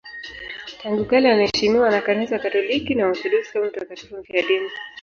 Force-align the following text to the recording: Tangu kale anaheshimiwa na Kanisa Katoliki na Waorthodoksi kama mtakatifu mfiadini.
Tangu 0.81 1.05
kale 1.05 1.31
anaheshimiwa 1.31 1.91
na 1.91 2.01
Kanisa 2.01 2.39
Katoliki 2.39 2.95
na 2.95 3.03
Waorthodoksi 3.05 3.53
kama 3.53 3.65
mtakatifu 3.65 4.17
mfiadini. 4.17 4.69